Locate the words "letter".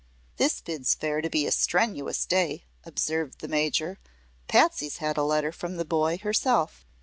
5.21-5.51